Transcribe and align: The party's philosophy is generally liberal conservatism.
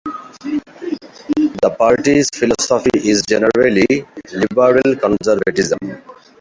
The 0.43 1.75
party's 1.77 2.27
philosophy 2.33 3.07
is 3.07 3.21
generally 3.29 3.85
liberal 4.33 4.95
conservatism. 4.95 5.77